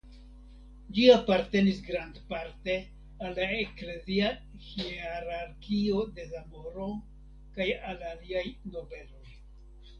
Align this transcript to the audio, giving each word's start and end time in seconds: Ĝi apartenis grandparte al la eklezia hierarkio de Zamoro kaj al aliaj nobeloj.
Ĝi 0.93 1.03
apartenis 1.15 1.81
grandparte 1.89 2.77
al 3.27 3.37
la 3.41 3.51
eklezia 3.67 4.33
hierarkio 4.71 6.03
de 6.19 6.27
Zamoro 6.35 6.91
kaj 7.61 7.73
al 7.95 8.05
aliaj 8.17 8.47
nobeloj. 8.75 9.35